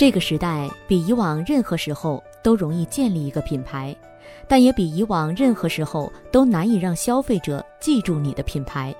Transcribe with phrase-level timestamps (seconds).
[0.00, 3.94] 这个时代比以往任何时候都容易建立一个品牌，
[4.48, 8.96] 但也比以往任何时候都难以让消费者记住你的品牌。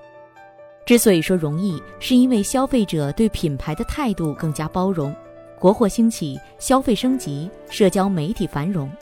[0.84, 5.16] 之所以说容易，是因为消费者对品牌的态度更加包容，
[5.58, 8.92] 国货兴起，消费升级，社交媒体繁荣，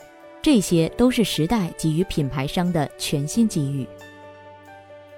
[0.41, 3.85] 这些都是时代给予品牌商的全新机遇。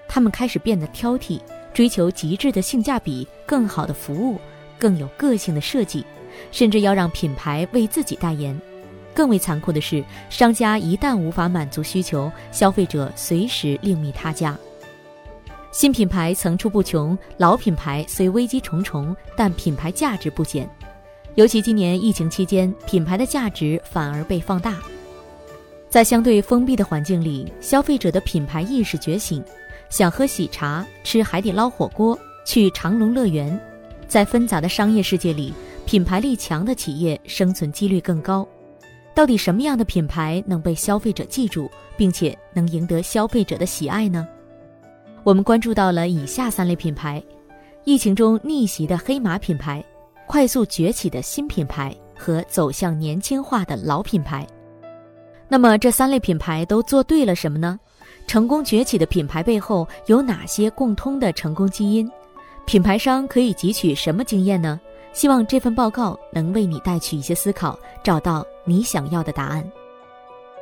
[0.09, 1.41] 他们开始变得挑剔，
[1.75, 4.39] 追求极致的性价比、更好的服务、
[4.79, 6.03] 更有个性的设计。
[6.51, 8.59] 甚至要让品牌为自己代言。
[9.13, 14.57] 更为残酷的是，商家一旦无法满足需求，消费者随时另觅他家。
[15.73, 20.69] 新品牌层出不穷，老品牌虽危机重重，但品牌价值不减。
[21.35, 24.79] 尤其今年疫情期间，品牌的价值反而被放大。
[25.89, 29.43] 在相对封闭的环境里，消费者的品牌意识觉醒，
[29.89, 33.61] 想喝喜茶、吃海底捞火锅、去长隆乐园。
[34.09, 35.53] 在纷杂的商业世界里。
[35.91, 38.47] 品牌力强的企业生存几率更高。
[39.13, 44.25] 到底什么样的品牌能被消费者记住，并且能赢得消费者的喜爱呢？
[45.25, 47.21] 我们关注到了以下三类品牌：
[47.83, 49.85] 疫情中逆袭的黑马品牌，
[50.29, 54.47] 快速崛起的新品牌和走向年轻化的老品牌。
[55.49, 57.81] 那么这三类品牌都做对了什么呢？
[58.29, 62.09] 成功崛起的品牌背后有哪些共通的成功基因？
[62.65, 64.81] 品牌商可以汲取什么经验呢？
[65.13, 69.65] 希望这份报告能为你带去一些思考，找到你想要的答案。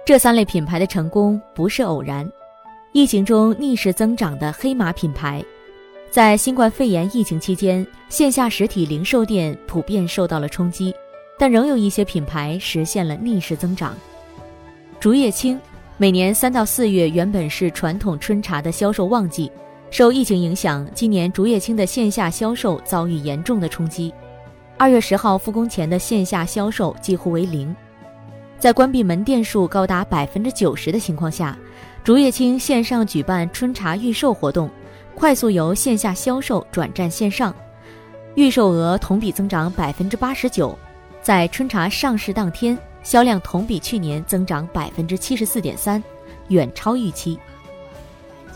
[0.06, 2.28] 这三类品牌的成功不是偶然。
[2.92, 5.44] 疫情中逆势增长的黑马品牌，
[6.10, 10.94] 在新冠肺炎疫情期间，线下实体零售店普遍受到了冲击，
[11.38, 13.94] 但仍有一些品牌实现了逆势增长。
[14.98, 15.60] 竹叶青，
[15.98, 19.52] 每年三到四月原本是传统春茶的销售旺季，
[19.90, 24.12] 受疫情影响，今年竹叶青的线下销售遭遇严重的冲击。
[24.78, 27.74] 二月十号复工前的线下销售几乎为零，
[28.61, 31.58] 在关闭门店数高达百分之九十的情况下，
[32.05, 34.70] 竹叶青线上举办春茶预售活动，
[35.17, 37.52] 快速由线下销售转战线上，
[38.36, 40.78] 预售额同比增长百分之八十九，
[41.20, 46.00] 在春茶上市当天，销量同比去年增长百分之七十四点三，
[46.50, 47.36] 远超预期。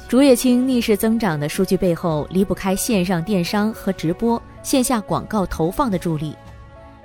[0.09, 4.41] 竹叶青逆势增长的数据背后，离不开线上电商和直播。
[4.63, 6.35] 线下广告投放的助力，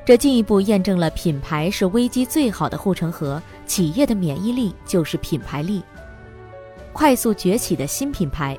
[0.06, 3.42] 这进一步验证了品牌是危机最好的护城河。
[3.66, 5.84] 企业的免疫力就是品牌力。
[6.94, 8.58] 快速崛起的新品牌，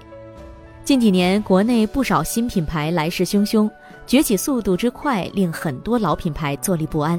[0.85, 3.71] 近几年国内不少新品牌来势汹汹，
[4.07, 7.19] 崛起速度之快令很多老品牌坐立不安。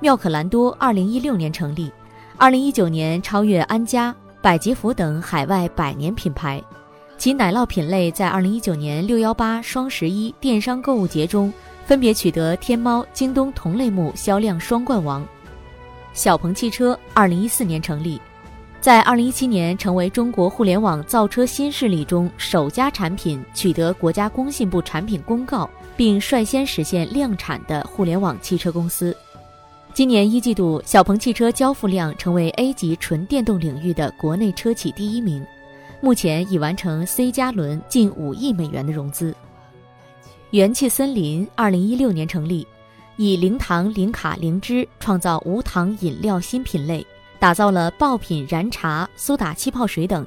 [0.00, 1.92] 妙可蓝多二零一六年成立，
[2.36, 6.62] 二零一九年超越安佳、百吉福等海外百年品牌。
[7.18, 11.52] 其奶酪品类在二零一九年六幺八双十一电商购物节中，
[11.84, 15.26] 分别取得天猫、京东同类目销量双冠王。
[16.12, 18.20] 小鹏汽车二零一四年成立，
[18.80, 29.14] 在二零一七年成为中国互联网造车新势力中首家产品取得国家工信部产品公告并率先实现量产的互联网汽车公司。
[29.92, 35.44] 今年一季度，小鹏汽车交付量成为 A 级纯电动领域的国内车企第一名。
[36.00, 39.34] 目前已完成 C 加轮近五亿美元的融资。
[40.50, 42.66] 元气森林二零一六年成立，
[43.16, 47.04] 以零糖、零卡、零脂创造无糖饮料新品类，
[47.38, 50.26] 打造了爆品燃茶、苏打气泡水等。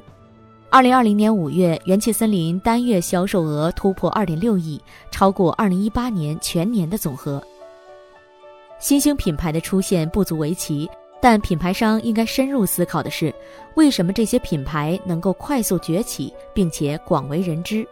[0.69, 4.79] 二零二零年五月，元气森林单月销售额突破二点六亿，
[5.09, 7.41] 超过二零一八年全年的总和。
[8.77, 10.89] 新兴品牌的出现不足为奇。
[11.21, 13.33] 但品牌商应该深入思考的是，
[13.75, 17.87] 为什么这些品牌能够快速崛起，并且广为人知？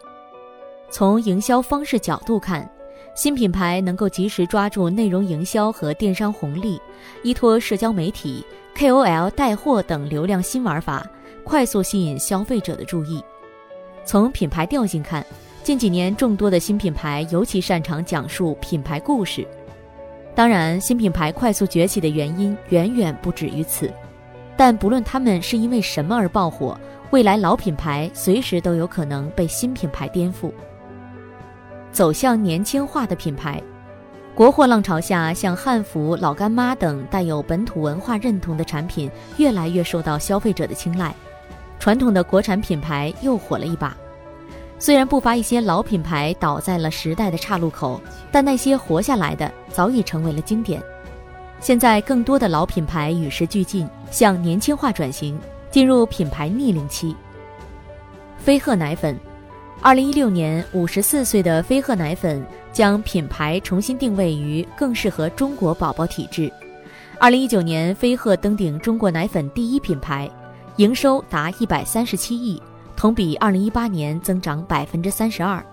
[0.90, 2.68] 从营销方式角度看，
[3.14, 6.80] 新品牌能够及时抓住内容营销和电商红利，
[7.22, 8.44] 依托社交媒体、
[8.76, 11.08] KOL 带货等流量新玩法，
[11.44, 13.22] 快速吸引消费者的注意。
[14.04, 15.24] 从品牌调性看，
[15.62, 19.46] 近几年众多的新品牌尤其擅长讲述品牌故事。
[20.34, 23.92] 当然，新品牌快速崛起的原因远远不止于此，
[24.56, 26.78] 但不论他们是因为什么而爆火，
[27.10, 30.50] 未来老品牌随时都有可能被新品牌颠覆。
[31.92, 33.60] 走向年轻化的品牌，
[34.34, 41.12] 国货浪潮下，像汉服、老干妈等带有本土文化认同的产品越来越受到消费者的青睐，
[41.80, 43.94] 传统的国产品牌又火了一把。
[44.80, 48.00] 虽然不乏一些老品牌倒在了时代的岔路口，
[48.32, 50.82] 但那些活下来的早已成为了经典。
[51.60, 55.38] 现在更多的老品牌与时俱进，向年轻化转型，
[55.70, 57.14] 进入品牌逆龄期。
[58.38, 59.14] 飞鹤奶粉，
[59.82, 62.42] 二零一六年五十四岁的飞鹤奶粉
[62.72, 66.50] 将品牌重新定位于更适合中国宝宝体质。
[67.18, 70.30] 二零一九年，飞鹤登顶中国奶粉第一品牌，
[70.76, 72.60] 营收达一百三十七亿，
[73.00, 75.64] 同比二零一八年增长百分之三十二。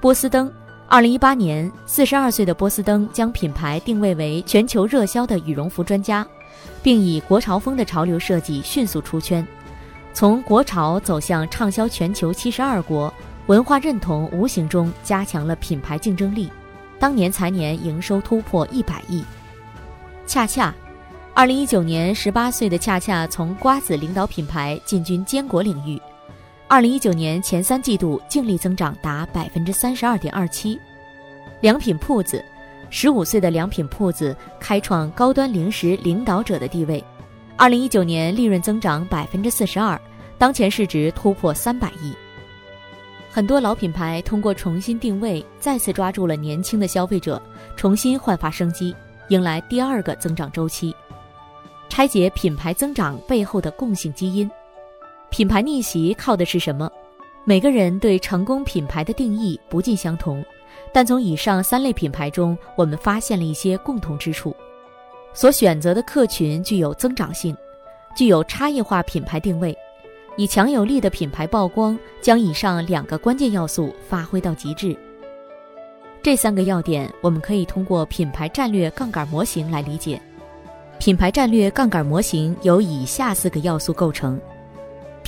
[0.00, 0.48] 波司登，
[0.86, 6.24] 二零一八年，四十二岁的波司登将品牌定位为全球热销的羽绒服专家，
[6.80, 9.44] 并以国潮风的潮流设计迅速出圈，
[10.14, 13.12] 从国潮走向畅销全球七十二国。
[13.48, 16.48] 文化认同无形中加强了品牌竞争力，
[17.00, 19.24] 当年财年营收突破一百亿。
[20.24, 20.72] 恰恰，
[21.34, 26.00] 二零一九年十八岁的恰恰从瓜子领导品牌进军坚果领域，
[26.70, 30.78] 二零一九年前三季度净利增长达百分之三十二点二七。
[31.60, 32.44] 良品铺子，
[32.90, 37.02] 十五岁的良品铺子开创高端零食领导者的地位，
[37.56, 40.00] 二零一九年利润增长百分之四十二，
[40.38, 42.14] 当前市值突破三百亿。
[43.28, 47.42] 很多老品牌通过重新定位，再次抓住了年轻的消费者，
[47.74, 48.94] 重新焕发生机，
[49.30, 50.94] 迎来第二个增长周期。
[51.88, 54.48] 拆解品牌增长背后的共性基因，
[55.30, 56.90] 品牌逆袭靠的是什么？
[57.44, 60.44] 每个人对成功品牌的定义不尽相同，
[60.92, 64.54] 但从以上三类品牌中，我们发现了一些共同之处：
[65.32, 67.56] 所选择的客群具有增长性，
[68.16, 69.76] 具有差异化品牌定位。
[70.36, 74.96] 以强有力的品牌曝光，将以上两个关键要素发挥到极致。
[76.22, 80.20] 这三个要点，我们可以通过品牌战略杠杆模型来理解。
[80.98, 84.38] 品牌战略杠杆模型由以下四个要素构成：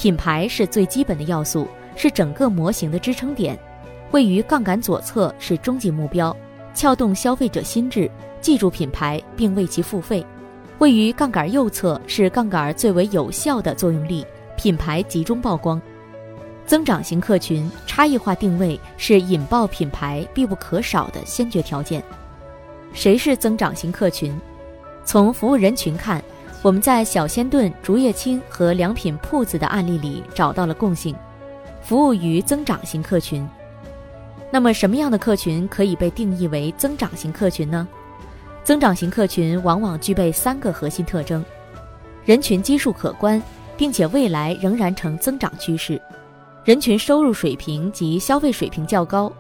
[0.02, 3.56] 品牌是最基本的要素，是整个模型的支撑点，
[4.10, 6.36] 位于杠杆左侧是终极目标，
[6.74, 8.10] 撬动消费者心智，
[8.40, 10.20] 记住品牌并为其付费；
[10.78, 14.26] 位于杠杆右侧是杠杆最为有效的作用力。
[14.56, 15.80] 品牌集中曝光，
[16.66, 22.02] 增长型客群差异化定位是引爆品牌必不可少的先决条件。
[22.92, 24.36] 谁是增长型客群？
[25.04, 26.20] 从服务人群看，
[26.62, 31.14] 我们在小仙炖、竹叶青和良品铺子的案例里找到了共性，
[31.82, 33.46] 服务于增长型客群。
[34.50, 37.86] 那么，什么样的客群可以被定义为增长型客群呢？
[38.62, 41.44] 增长型客群往往具备三个核心特征：
[42.24, 43.42] 人群基数可观。
[43.74, 46.00] 并且未来仍然呈增长趋势，
[46.62, 49.32] 人群收入水平及消费水平较高，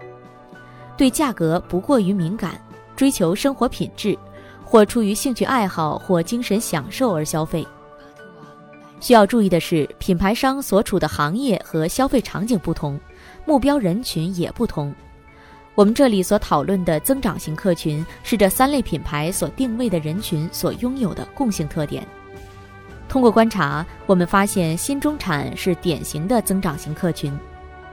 [0.96, 2.60] 对价格不过于敏感，
[2.96, 4.18] 追求生活品质，
[4.72, 7.66] 或出于兴趣爱好或精神享受而消费。
[9.00, 12.98] 需要注意的是，品牌商所处的行业和消费场景不同，
[13.44, 14.94] 目标人群也不同。
[15.74, 22.06] 我们这里所讨论的增长型客群，是这三类品牌所定位的人群所拥有的共性特点。
[23.10, 27.30] 通过观察，我们发现新中产是典型的增长型客群。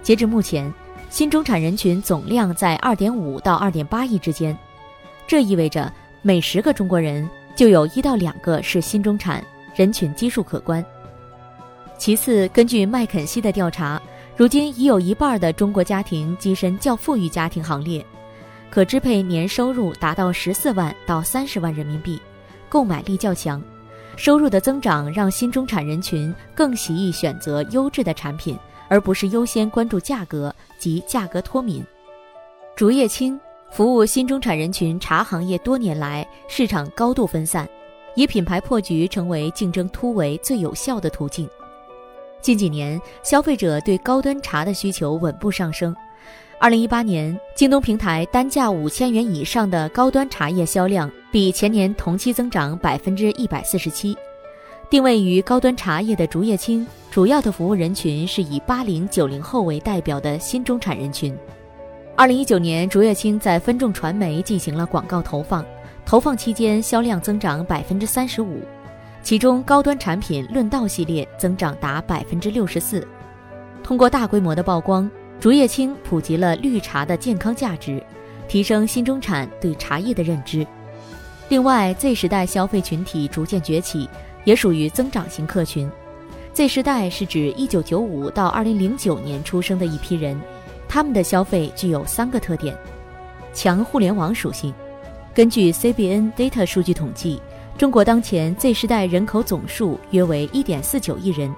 [0.01, 0.73] 截至目前，
[1.09, 4.57] 新中产人群总量在2.5到2.8亿之间，
[5.27, 9.43] 这意味着每十个中国人就有一到两个是新中产，
[9.73, 10.83] 人群基数可观。
[11.97, 14.01] 其次，根据麦肯锡的调查，
[14.35, 18.05] 如今已有一半的中国家庭跻身较富裕家庭行列，
[18.69, 22.21] 可支配年收入达到14万到30万人民币，
[22.67, 23.61] 购买力较强。
[24.15, 28.57] 收入的增长让新中产人群更喜意选择优质的产品，
[28.89, 31.81] 而不是优先关注价格及价格脱敏。
[32.75, 33.39] 竹叶青
[33.71, 37.67] 服务新中产人群茶行业多年来，市场高度分散，
[38.15, 41.47] 以品牌破局成为竞争突围最有效的途径。
[42.41, 45.95] 近几年，消费者对高端茶的需求稳步上升。
[46.59, 54.17] 二零一八年，京东平台单价五千元以上的高端茶叶销量比前年同期增长百分之一百四十七。
[54.89, 61.37] 定位于高端茶叶的竹叶青，主要的服务人群是以八零九零后为代表的新中产人群。
[62.19, 65.65] 二零一九年，竹叶青在分众传媒进行了广告投放，
[66.05, 68.59] 投放期间销量增长百分之三十五，
[69.23, 73.07] 其中高端产品论道系列增长达百分之六十四。
[73.81, 75.09] 通过大规模的曝光。
[75.39, 78.03] 竹叶青普及了绿茶的健康价值，
[78.49, 80.67] 提升新中产对茶叶的认知。
[81.47, 84.09] 另外，Z 时代消费群体逐渐崛起，
[84.43, 85.89] 也属于增长型客群。
[86.51, 90.37] Z 时代是指1995到2009年出生的一批人，
[90.89, 92.75] 他们的消费具有三个特点：
[93.53, 94.73] 强互联网属性。
[95.35, 97.39] 根据 CBN Data 数据统计，
[97.77, 101.53] 中国当前 Z 时代人口总数约为1.49亿人。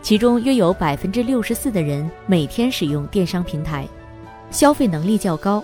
[0.00, 3.86] 其中约有百分之六十四的人每天使用电商平台，
[4.50, 5.62] 消费能力较高。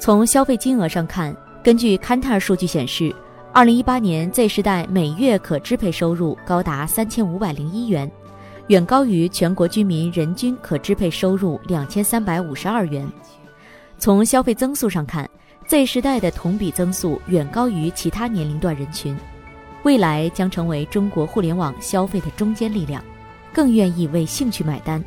[0.00, 3.14] 从消费金额上看，根据 c a n t a r 数据显示，
[3.52, 8.10] 二零一八年 Z 时代每月可支配收入高达三千五百零一元，
[8.70, 13.04] 远高于全国居民人均可支配收入两千三百五十二元。
[13.98, 15.28] 从消费增速上看
[15.66, 19.18] ，Z 时代的同比增速远高于其他年龄段人群，
[19.82, 23.02] 未来将成为中国互联网消费的中坚力量，
[23.52, 25.04] 更愿意为兴趣买单。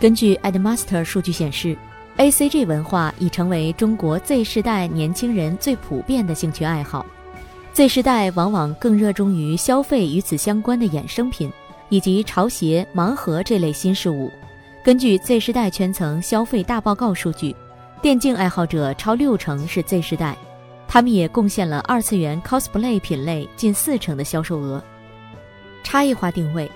[0.00, 1.76] 根据 Admaster 数据显示
[2.16, 7.04] ，ACG 文化已成为中国 Z 世代年轻人最普遍的兴趣爱好。
[7.74, 11.52] Z 世代往往更热衷于消费与此相关的衍生品，
[11.88, 14.30] 以及潮鞋、盲盒这类新事物。
[14.82, 17.54] 根据 Z 世代圈层消费大报告数据。
[18.02, 20.36] 电竞爱好者超六成是 Z 世代，
[20.86, 24.80] 他们也贡献了二次元 cosplay 品类近四成的销售额。
[25.82, 26.70] 差异化定位，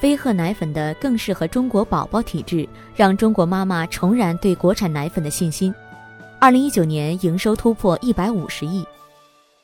[0.00, 5.72] 飞鹤奶粉的更适合中国宝宝体质，让中国妈妈重燃对国产奶粉的信心。
[6.40, 8.84] 二零一九年营收突破一百五十亿。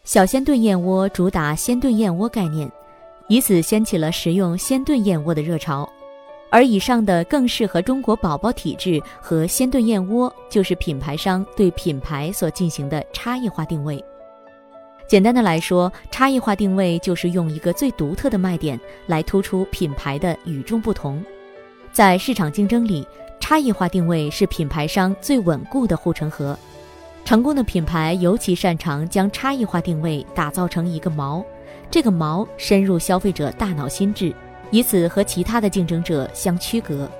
[0.04, 2.70] 小鲜炖燕窝主打鲜炖燕窝概念，
[3.30, 5.88] 以此掀起了食用鲜炖燕窝的热潮。
[6.50, 14.04] 而以上的更适合中国宝宝体质和鲜炖燕窝，就是品牌商对品牌所进行的差异化定位。
[15.06, 21.24] 简单的来说，差异化定位就是用一个最独特的卖点来突出品牌的与众不同。
[21.92, 23.06] 在市场竞争里，
[23.38, 26.58] 差异化定位是品牌商最稳固的护城河。
[27.24, 31.44] 成功的品牌尤其擅长将差异化定位打造成一个锚，
[31.90, 34.34] 这个毛深入消费者大脑心智。
[34.72, 37.10] 以此和其他的竞争者相区隔。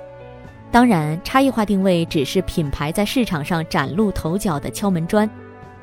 [0.71, 5.29] 当然，差异化定位只是品牌在市场上崭露头角的敲门砖。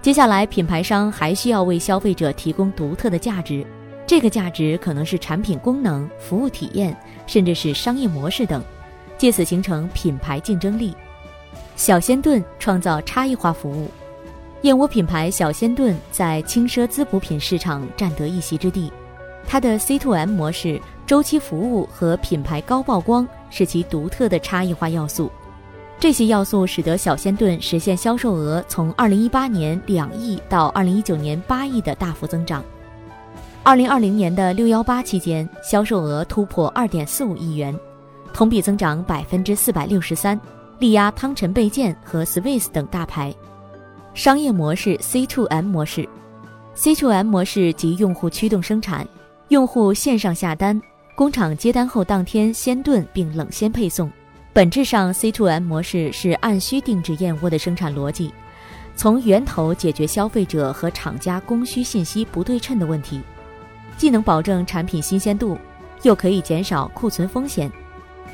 [0.01, 3.67] 接下来，品牌商还需要为消费者提供独特的价值，
[4.07, 8.65] 这个价值可能是产品功能、服务体验，甚至是商业模式等，
[9.19, 10.95] 借此形成品牌竞争力。
[11.77, 13.91] 小仙炖创造差异化服务，
[14.63, 18.93] 燕窝品牌小仙炖在轻奢滋补品市场占得一席之地。
[19.47, 25.31] 它的 C to M 模式、周期服务和品牌高曝光是其独特的差异化要素。
[26.01, 32.63] 这些要素使得小仙炖实现销售额从2018年两亿到2019年八亿的大幅增长。
[33.65, 37.79] 2020年的六幺八期间，销售额突破2.45亿元，
[38.33, 40.39] 同比增长百分之四百六十三，
[40.79, 43.35] 力压汤臣倍健和 Swiss 等大牌。
[44.19, 46.05] 商业模式 C to M 模式
[46.75, 49.07] ，C to M 模式及用户驱动生产。
[49.47, 50.83] 用户线上下单，
[51.15, 54.11] 工厂接单后当天鲜炖并冷鲜配送。
[54.53, 58.35] 本质上，C to M 模式是按需定制燕窝的生产逻辑，
[58.97, 63.21] 从源头解决消费者和厂家供需信息不对称的问题，
[63.97, 65.57] 既能保证产品新鲜度，
[66.03, 67.71] 又可以减少库存风险。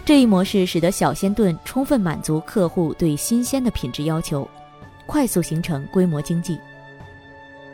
[0.02, 4.48] 这一模式使得小鲜炖充分满足客户对新鲜的品质要求，
[5.06, 6.58] 快速形成规模经济。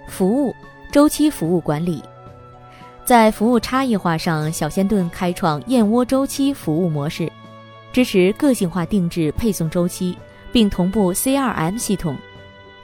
[0.07, 0.55] 服务
[0.91, 2.03] 周期服务管理。
[3.05, 7.31] 在服务差异化上，小仙炖开创燕窝周期服务模式，
[7.93, 10.17] 支持个性化定制配送周期，
[10.53, 12.17] 并同步 CRM 系统，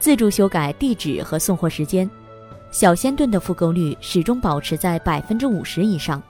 [0.01, 2.11] 自助修改地址和送货时间。
[2.73, 6.21] 小仙炖的复购率始终保持在百分之五十以上，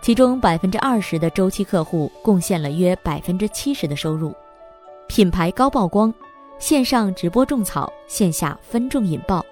[0.00, 4.34] 其中百分之二十的周期客户贡献了约百分之七十的收入。
[5.08, 6.12] 品牌高曝光，
[6.62, 9.44] 线上直播种草，线下分众引爆。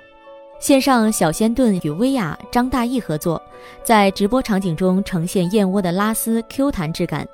[0.61, 3.43] 线上小鲜炖与薇娅、张大奕合作，
[3.83, 7.27] 在直播场景中呈现燕窝的拉丝 Q 弹质感。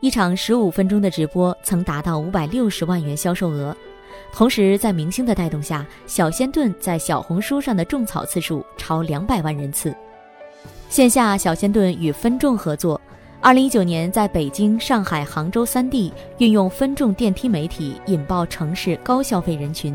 [0.00, 3.74] 一场十五分钟的直播曾达到五百六十万元销售额。
[4.30, 9.96] 同时，在明星的带动下，小鲜炖在小红书上的种草次数超两百万人次。
[10.90, 13.00] 线下小鲜炖与分众合作，
[13.44, 19.94] 二零一九年在北京、上海、杭州三地运用分众电梯媒体引爆城市高消费人群。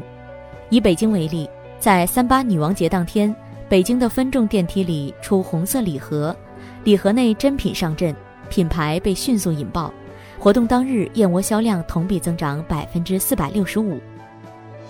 [0.70, 1.50] 以北京为例。
[1.80, 3.36] 在三八女王节当天，
[3.68, 6.36] 北京的分众电梯里出红色礼盒，
[6.84, 8.14] 礼盒内珍品上阵，
[8.52, 9.92] 品牌被迅速引爆。
[10.38, 14.00] 活动当日，燕窝销量同比增长百分之四百六十五。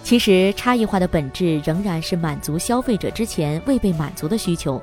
[0.04, 4.82] 其实，差异化的本质仍然是满足消费者之前未被满足的需求。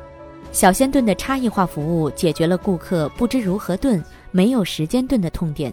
[0.56, 5.70] 小鲜炖的差异化服务解决了顾客不知如何炖、没有时间炖的痛点。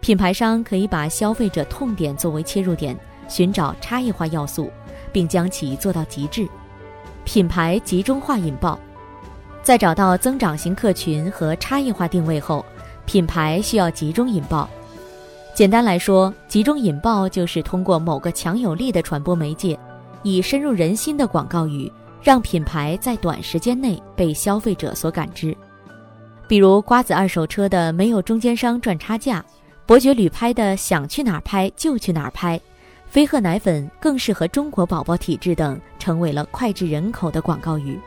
[0.00, 2.98] 品牌商可以把消费者痛点作为切入点，
[3.28, 4.70] 寻找差异化要素。
[5.12, 6.48] 并将其做到极致，
[7.24, 8.78] 品牌集中化引爆。
[9.62, 12.64] 在找到增长型客群和差异化定位后，
[13.04, 14.68] 品牌需要集中引爆。
[15.54, 19.78] 简单来说，集中引爆就是通过某个强有力的传播媒介，
[20.22, 21.90] 以深入人心的广告语，
[22.22, 25.56] 让品牌在短时间内被消费者所感知。
[26.46, 29.44] 比如瓜子二手车的“没有中间商赚差价”，
[29.86, 32.60] 伯爵旅拍的“想去哪儿拍就去哪儿拍”。
[33.06, 37.98] 飞鹤奶粉更适合中国宝宝体质等，成为了脍炙人口的广告语，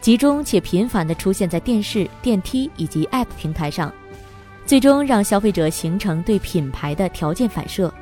[0.00, 3.92] 集中且频繁地出现在电视、电梯以及 App 平台上，
[4.66, 7.92] 最终让消费者形成对品牌的条件反射，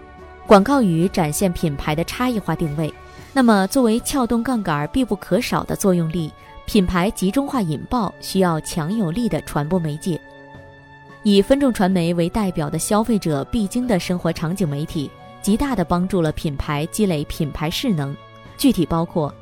[0.46, 2.92] 广告语展现品牌的差异化定位。
[3.32, 6.32] 那么，作为撬动杠杆必不可少的作用力，
[6.66, 10.20] 品牌集中化引爆需要强有力的传播媒介。
[11.22, 15.08] 以分众传媒为代表的消费者必经的生活场景媒体，
[15.42, 18.16] 极大地帮助了品牌积累品牌势能。
[18.58, 19.32] 具体包括：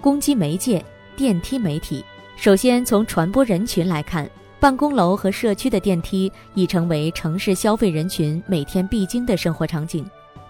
[0.00, 0.84] 攻击媒介、
[1.16, 2.04] 电梯媒体。
[2.36, 4.28] 首先，从传播人群来看，
[4.60, 10.04] 办公楼和社区的电梯已成为城市消费人群每天必经的生活场景。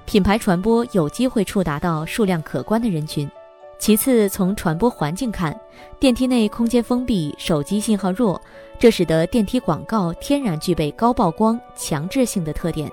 [0.08, 3.30] 品牌传播有机会触达到数量可观的人群。
[3.78, 5.54] 其次，从传播环境看，
[6.00, 8.40] 电梯内空间封闭，手机信号弱，
[8.78, 12.90] 这使得电梯广告天然具备高曝光、强制性的特点。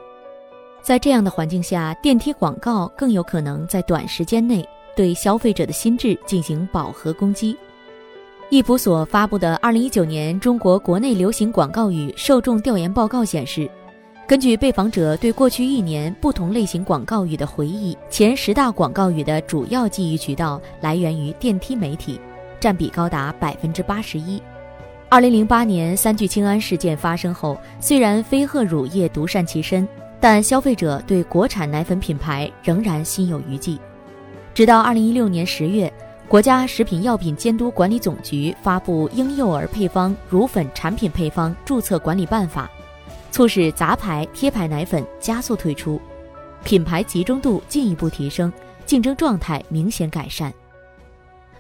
[0.82, 7.56] 在这样的环境下，电梯广告更有可能在短时间内对消费者的心智进行饱和攻击。
[8.50, 13.72] 易普所发布的2019年中国国内流行广告语受众调研报告显示。
[14.28, 22.20] 根据被访者对过去一年不同类型广告语的回忆，前十大广告语的主要记忆渠道来源于电梯媒体，
[22.60, 24.42] 占比高达百分之八十一。
[25.10, 29.88] 二零零八年三聚氰胺事件发生后，虽然飞鹤乳业独善其身，
[30.20, 33.78] 但消费者对国产奶粉品牌仍然心有余悸。
[34.56, 35.94] 直到二零一六年十月，
[36.28, 42.68] 国家食品药品监督管理总局发布《婴幼儿配方乳粉产品配方注册管理办法》。
[43.36, 46.00] 促使杂牌贴牌奶粉加速退出，
[46.64, 48.50] 品牌集中度进一步提升，
[48.86, 50.54] 竞争状态明显改善。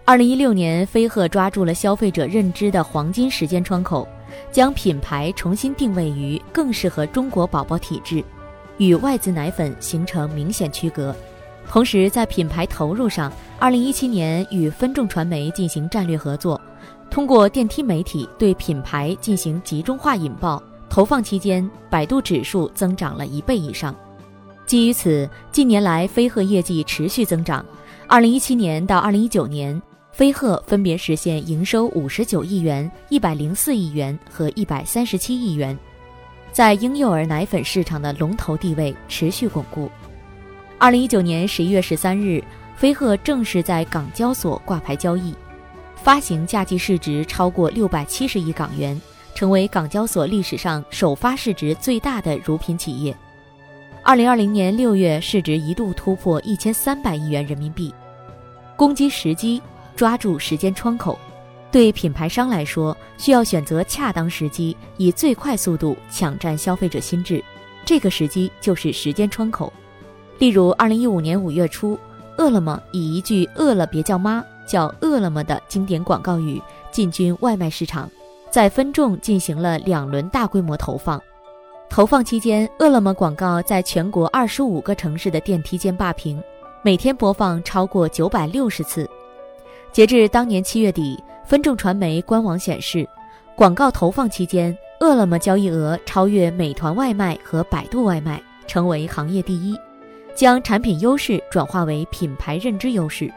[0.05, 4.07] 二零一六年，飞鹤抓住了消费者认知的黄金时间窗口，
[4.53, 8.23] 将品牌重新定位于更适合中国宝宝体质，
[8.77, 11.13] 与外资奶粉形成明显区隔。
[11.67, 13.29] 同时，在品牌投入上，
[13.59, 16.61] 二零一七年与分众传媒进行战略合作，
[17.11, 20.63] 通过电梯媒体对品牌进行集中化引爆。
[20.95, 23.93] 投放期间，百度指数增长了一倍以上。
[24.65, 27.65] 基于此，近年来飞鹤业绩持续增长。
[28.07, 29.81] 二零一七年到二零一九年，
[30.13, 35.77] 飞鹤分别实现营收五十九亿元、一百零四亿元和一百三十七亿元，
[36.53, 39.91] 在婴幼儿奶粉市场的龙头地位持续巩固。
[40.77, 42.41] 二零一九年十一月十三日，
[42.77, 45.35] 飞鹤正式在港交所挂牌交易，
[45.97, 48.97] 发行价计市值超过六百七十亿港元。
[49.35, 53.15] 成为港交所历史上首发市值最大的乳品企业。
[54.01, 57.93] 二零二零年六月，市值一度突破一千三百亿元人民币。
[58.77, 59.61] 攻击时机，
[59.95, 61.19] 抓住时间窗口。
[61.71, 67.43] 对品牌商来说，需要选择恰当时机，以最快速度抢占消费者心智。
[67.83, 69.73] 这个时机就是时间窗口。
[70.39, 71.99] 例如，二零一五年五月初，
[72.37, 78.09] 饿了么以一句“饿了别叫妈，叫饿了么”的经典广告语进军外卖市场。
[78.55, 81.21] 在分众进行了两轮大规模投放，
[81.89, 86.41] 投放期间，饿了么广告在全国二十五个城市的电梯间霸屏，
[86.81, 89.09] 每天播放超过九百六十次。
[89.91, 93.05] 截至当年七月底，分众传媒官网显示，
[93.57, 99.77] 广告投放期间，饿了么交易额超越美团外卖和百度外卖，成为行业第一，
[100.33, 103.29] 将产品优势转化为品牌认知优势。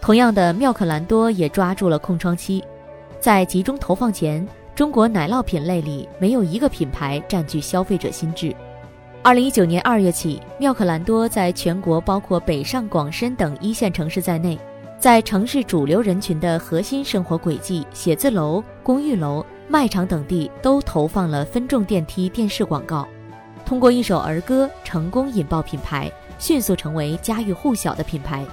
[0.00, 2.60] 同样的，妙可蓝多也抓住了空窗期。
[3.20, 8.54] 在集中投放前，中国奶酪品类里没有一个品牌占据消费者心智。
[9.22, 14.56] 二零一九年二月起，妙可蓝多在全国包括北上广深等一线城市在内，
[15.00, 23.06] 在城市主流人群的核心生活轨迹、写字楼、公寓楼、卖场等地都投放了分众电梯电视广告，
[23.66, 28.46] 通过一首儿歌成功引爆品牌，迅速成为家喻户晓的品牌。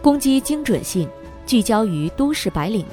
[0.00, 1.06] 攻击精准性，
[1.44, 2.86] 聚焦于都市白领。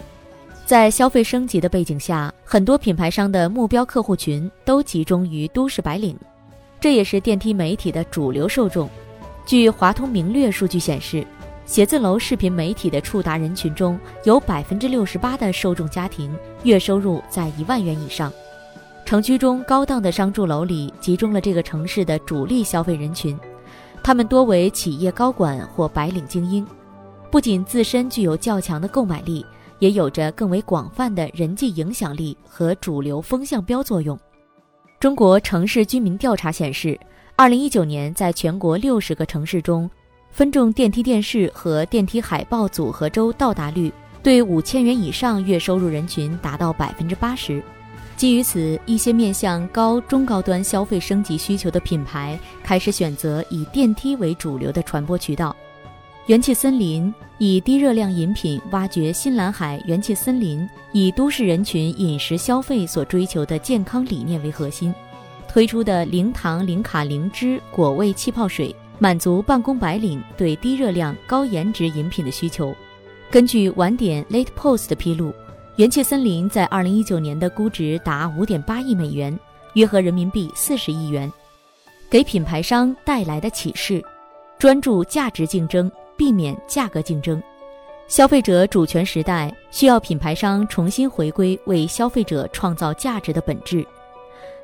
[0.65, 6.17] 在消费升级的背景下，很多品牌商的目标客户群都集中于都市白领，
[6.79, 8.89] 这也是电梯媒体的主流受众。
[9.45, 11.27] 据华通明略数据显示，
[11.65, 18.31] 写字楼视频媒体的触达人群中有百分之六十八的受众家庭月收入在一万元以上。
[19.03, 23.37] 城区中高档的商住楼里集中了这个城市的主力消费人群，
[24.01, 26.65] 他们多为企业高管或白领精英，
[27.29, 29.45] 不仅自身具有较强的购买力。
[29.83, 34.17] 也有着更为广泛的人际影响力和主流风向标作用。
[34.97, 36.97] 中国城市居民调查显示，
[37.35, 39.91] 二零一九年在全国六十个城市中，
[40.31, 43.91] 分众电梯电视和电梯海报组合周到达率
[44.23, 47.61] 对五千元以上月收入人群达到百分之八十。
[48.15, 55.53] 基于此，一些面向高中高端消费升级需求的品牌开始选择以电梯为主流的传播渠道。
[56.27, 64.95] 元气森林以低热量饮品挖掘新蓝海元气森林，以都市人群饮食消费所追求的健康理念为核心，
[65.49, 72.73] 推出的零糖零卡零脂果味气泡水，满足办公白领对低热量、高颜值饮品的需求。
[73.29, 75.33] 根据晚点 （Late Post） 的披露，
[75.75, 79.37] 元气森林在2019年的估值达5.8亿美元，
[79.73, 81.29] 约合人民币40亿元。
[82.09, 84.01] 给品牌商带来的启示：
[84.57, 87.41] 专注价值竞争，避免价格竞争。
[88.07, 93.85] 消费者主权时代需要品牌商重新回归为消费者创造价值的本质。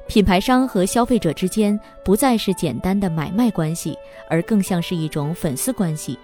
[0.08, 3.96] 品牌商和消费者之间不再是简单的买卖关系，
[4.30, 6.18] 而更像是一种粉丝关系。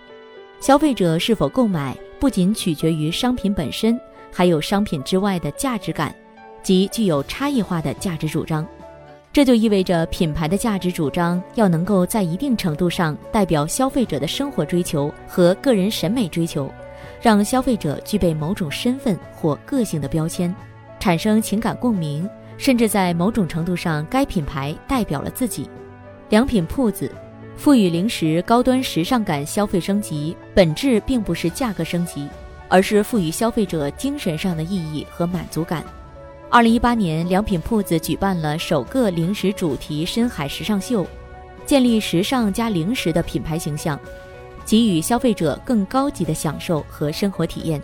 [0.59, 3.99] 消费者是否购买，不仅取决于商品本身，
[4.31, 6.13] 还有商品之外的价值感，
[6.63, 8.67] 即具有差异化的价值主张。
[9.35, 16.71] 这就意味着品牌的价值主张要能够在一定程度上代表消费者的生活追求和个人审美追求，
[17.21, 20.55] 让消费者具备某种身份或个性的标签，
[21.01, 22.25] 产生情感共鸣。
[22.57, 25.69] 甚至在某种程度上，该品牌代表了自己。
[26.29, 27.11] 良品铺子
[27.57, 32.25] 赋予零食高端时尚感，消费升级本质并不是价格升级，
[32.69, 35.83] 而是赋予消费者精神上的意义和满足感。
[36.49, 41.05] 二零一八年，良品铺子举办了首个零食主题深海时尚秀，
[41.65, 43.99] 建立时尚加零食的品牌形象，
[44.63, 47.81] 给予消费者更高级的享受和生活体验。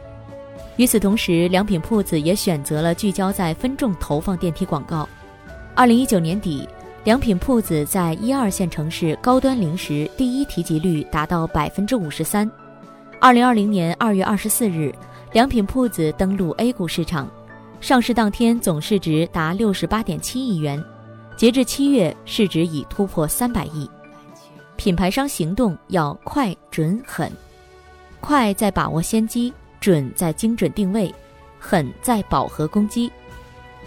[0.78, 5.08] 与此同时，良品铺子也选择了聚焦在分众投放电梯广告。
[5.76, 6.68] 二零一九年底，
[7.04, 12.50] 良品铺子在一二线城市高端零食第一提及率达到百分之五十三。
[13.20, 14.94] 二零二零年二月二十四日，
[15.34, 17.30] 良品铺子登陆 A 股市场，
[17.82, 20.82] 上市当天总市值达六十八点七亿元，
[21.36, 23.90] 截至七月，市值已突破三百亿。
[24.76, 27.32] 品牌商行动要快、准、狠，
[28.20, 29.52] 快在把握先机。
[29.80, 31.12] 准在精准定位，
[31.58, 33.12] 狠在饱和攻击，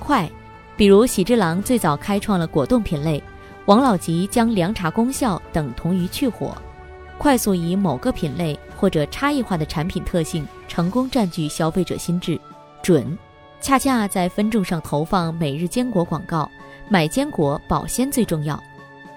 [0.01, 0.29] 快，
[0.77, 3.23] 比如喜之郎最早开创了果冻品类，
[3.67, 6.53] 王老吉将凉茶功效等同于去火，
[7.17, 12.41] 快速以某个品类或者差异化的产品特性成功占据消费者心智。
[12.83, 13.17] 准，
[13.65, 16.47] 恰恰在分众上投放每日坚果广告，
[16.87, 18.63] 买坚果保鲜最重要，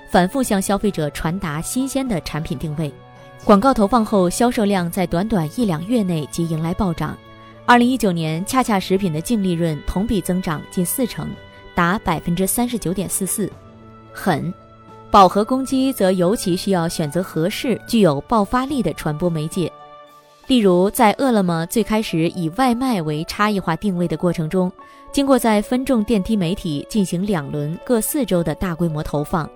[0.08, 2.90] 反复向消费者传达新鲜的产品定位。
[3.44, 7.14] 广告投放后，销售量在短短一两月内即迎来暴涨。
[7.66, 11.28] 二零一九年，恰恰食品的净利润同比增长近四成，
[11.76, 13.52] 达百分之三十九点四四。
[14.14, 14.54] 狠，
[15.12, 19.70] 饱和攻击则尤其需要选择合适、具有爆发力的传播媒介。
[20.48, 24.72] 例如，在饿了么最开始以外卖为差异化定位的过程中，
[25.12, 29.50] 经过在分众电梯媒体进行两轮各四周的大规模投放。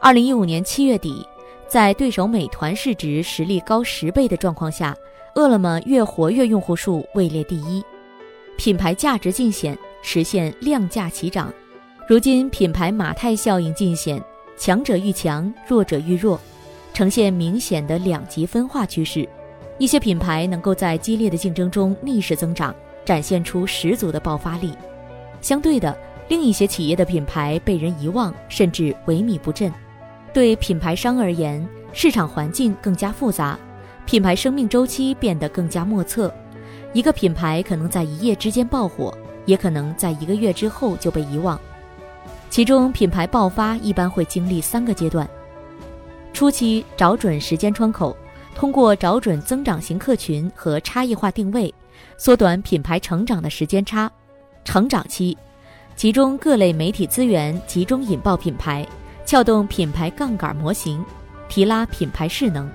[0.00, 1.26] 二零一五年七月底。
[1.68, 4.94] 在对手美团市值实力高十倍的状况下，
[5.34, 7.82] 饿了么月活跃用户数位列第一，
[8.58, 11.50] 品牌价值尽显，实现量价齐涨。
[12.06, 14.22] 如今品牌马太效应尽显，
[14.54, 16.38] 强者愈强，弱者愈弱，
[16.92, 19.26] 呈现明显的两极分化趋势。
[19.82, 22.72] 一些品牌能够在激烈的竞争中逆势增长，
[23.04, 24.68] 展现出十足的爆发力；
[25.40, 25.92] 相对的，
[26.28, 29.72] 另一些企业的品牌被人遗忘，甚至萎靡不振。
[30.32, 33.58] 对品牌商而言，市场环境更加复杂，
[34.06, 36.32] 品牌生命周期变得更加莫测。
[36.92, 39.12] 一个品牌可能在一夜之间爆火，
[39.46, 41.60] 也可能在一个月之后就被遗忘。
[42.50, 45.28] 其中，品牌爆发一般会经历三个阶段：
[46.32, 48.16] 初期找准时间窗口，
[48.54, 51.72] 通过找准增长型客群和差异化定位，
[52.16, 54.08] 缩短品牌成长的时间差；
[54.64, 55.36] 成长期，
[55.96, 58.86] 集中各类媒体资源，集中引爆品牌。
[59.24, 61.02] 撬动品牌杠杆模型，
[61.48, 62.66] 提拉品牌势能；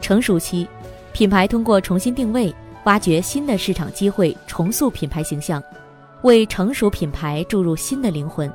[0.00, 0.66] 成熟期，
[1.12, 5.60] 品牌通过重新定位，挖掘新的市场机会，重塑品牌形象，
[6.22, 8.50] 为成熟品牌注入新的灵魂。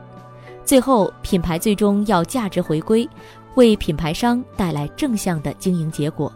[0.63, 3.09] 最后，品牌最终要价值回归，
[3.55, 6.31] 为品牌商带来正向的经营结果。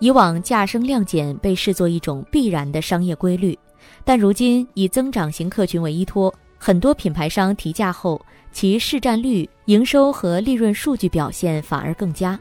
[0.00, 3.58] 以往价升量减被视作一种必然的商业规律，
[4.04, 6.32] 但如今以增长型客群为依托。
[6.60, 12.38] 很多品牌商提价后，其市占率、营收和利润数据表现反而更佳，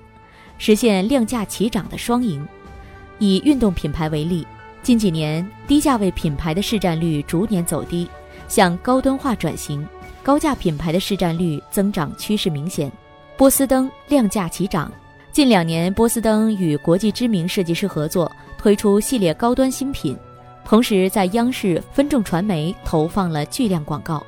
[0.58, 2.46] 实现量价齐涨的双赢。
[3.20, 4.46] 以运动品牌为例，
[4.82, 8.08] 近几年低价位品牌的市占率逐年走低，
[8.48, 9.88] 向高端化转型，
[10.24, 12.91] 高价品牌的市占率增长趋势明显。
[13.38, 14.91] 波司登量价齐涨，
[15.38, 20.17] 近两年波司登与国际知名设计师合作，推出系列高端新品。
[20.65, 24.26] 同时，在央视分众传媒投放了巨量广告。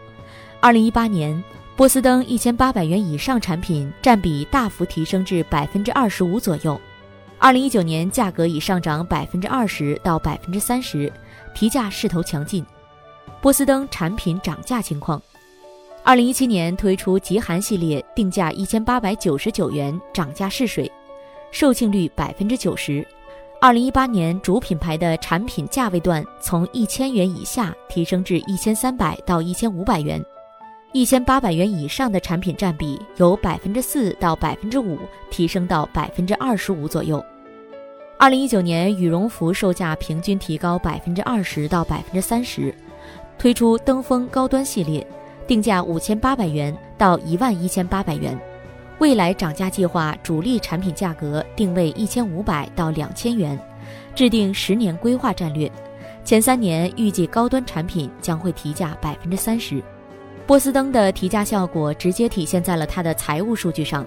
[0.60, 1.44] 二零一八年，
[1.76, 6.80] 波司登一千八百元以上产品占比大幅提升至百分之二十五左右。
[7.40, 11.12] 二零一九年，价格已上涨百分之二十到百分之三十，
[11.56, 12.64] 提价势头强劲。
[13.42, 15.20] 波司登产品涨价情况：
[16.04, 20.86] 二零一七年推出极寒系列，定价一千八百九十九元，涨价试水；
[21.52, 23.06] 售罄率百分之九十。
[23.62, 30.24] 二零一八年主品牌的产品价位段从一千元以下提升至一千三百到一千五百元，
[30.94, 34.98] 一千八百元以上的产品占比由百分之四到百分之五
[35.30, 37.22] 提升到百分之二十五左右。
[38.18, 42.74] 二零一九年羽绒服售价平均提高百分之二十到百分之三十，
[43.38, 45.06] 推出登峰高端系列，
[45.46, 48.40] 定价五千八百元到一万一千八百元。
[49.00, 53.58] 未来涨价计划主力产品价格定位一千五百到两千元，
[54.14, 55.72] 制定十年规划战略，
[56.26, 59.82] 前三年预计高端产品将会提价百分之三十。
[60.46, 64.06] 波司登的提价效果直接体现在了它的财务数据上，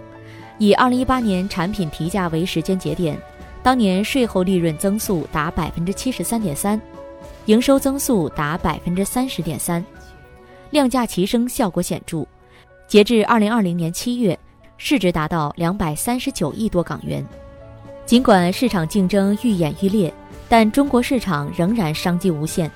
[0.58, 3.18] 以二零一八年产品提价为时间节点，
[3.62, 6.78] 当年税后利润增速达百分之七十三点三，
[7.46, 9.82] 营收增速达百分之三十点三，
[10.68, 12.26] 量价齐升效果显著。
[12.86, 14.38] 截至二零二零年七月。
[14.84, 17.24] 市值达到两百三十九亿多港元。
[18.04, 20.12] 尽管市场竞争愈演愈烈，
[20.48, 22.68] 但中国市场仍然商机无限。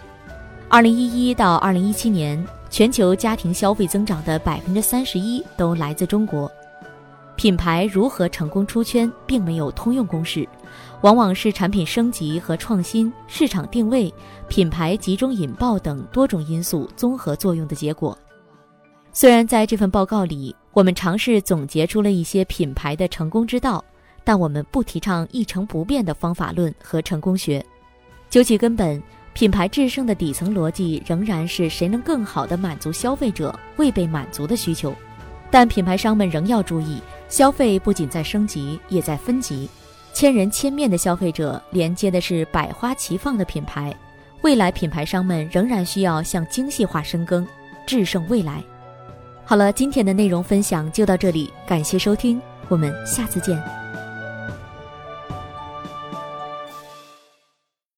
[0.69, 6.49] 二零一一到二零一七年，全球家庭消费增长的百分之三十一都来自中国。
[7.35, 10.49] 品牌如何成功出圈，并没有通用公式，
[11.01, 14.14] 往往是产品升级和创新、市场定位、
[14.47, 18.16] 品牌集中引爆等多种因素综合作用的结果。
[19.12, 23.82] 虽然在这份报告里，我们尝试总结出了一些品牌的成功之道，
[24.22, 27.64] 但我们不提倡一成不变的方法论和成功学。
[28.28, 34.94] 究其根本，品牌制胜的底层逻辑仍然是谁能更好地满足消费者未被满足的需求。
[35.50, 39.66] 但品牌商们仍要注意，消费不仅在升级，也在分级。
[40.12, 43.96] 千人千面的消费者连接的是百花齐放的品牌。
[44.42, 47.48] 未来品牌商们仍然需要向精细化深耕，
[47.86, 48.62] 制胜未来。
[49.48, 53.86] 好了，今天的内容分享就到这里，感谢收听，我们下次见。